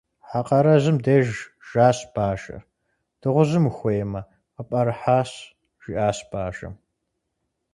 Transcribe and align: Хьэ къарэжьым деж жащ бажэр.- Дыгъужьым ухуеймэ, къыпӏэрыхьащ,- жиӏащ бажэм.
Хьэ 0.27 0.41
къарэжьым 0.47 0.97
деж 1.05 1.27
жащ 1.69 1.97
бажэр.- 2.13 2.63
Дыгъужьым 3.19 3.65
ухуеймэ, 3.69 4.21
къыпӏэрыхьащ,- 4.53 5.31
жиӏащ 5.81 6.17
бажэм. 6.31 6.73